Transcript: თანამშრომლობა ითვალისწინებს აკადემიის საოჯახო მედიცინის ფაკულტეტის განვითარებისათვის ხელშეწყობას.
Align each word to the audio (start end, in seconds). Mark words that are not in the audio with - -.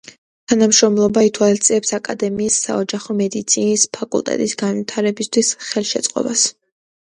თანამშრომლობა 0.51 1.23
ითვალისწინებს 1.27 1.93
აკადემიის 1.97 2.57
საოჯახო 2.65 3.17
მედიცინის 3.21 3.85
ფაკულტეტის 3.99 4.59
განვითარებისათვის 4.65 5.55
ხელშეწყობას. 5.69 6.51